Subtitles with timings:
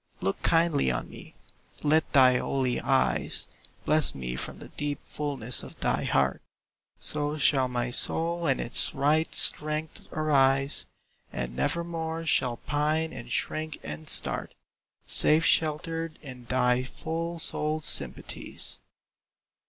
[0.19, 1.35] Look kindly on me,
[1.83, 3.45] let thy holy eyes
[3.85, 6.41] Bless me from the deep fulness of thy heart;
[6.99, 10.87] So shall my soul in its right strength arise,
[11.31, 14.55] And nevermore shall pine and shrink and start,
[15.05, 18.79] Safe sheltered in thy full souled sympathies.